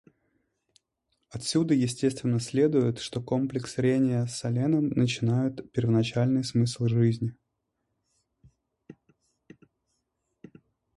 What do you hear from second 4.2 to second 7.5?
с саленом начинает первоначальный смысл жизни.